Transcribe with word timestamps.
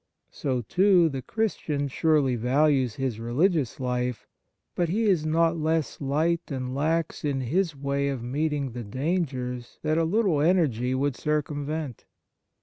So, 0.31 0.61
too, 0.63 1.09
the 1.09 1.21
Christian 1.21 1.87
surely 1.87 2.35
values 2.35 2.95
his 2.95 3.19
religious 3.19 3.79
life; 3.79 4.25
but 4.73 4.89
he 4.89 5.03
is 5.03 5.27
not 5.27 5.57
less 5.59 6.01
light 6.01 6.41
and 6.47 6.73
lax 6.73 7.23
in 7.23 7.41
his 7.41 7.75
way 7.75 8.09
of 8.09 8.23
meeting 8.23 8.71
the 8.71 8.83
dangers 8.83 9.77
that 9.83 9.99
a 9.99 10.03
little 10.03 10.41
energy 10.41 10.95
would 10.95 11.15
circumvent. 11.15 12.05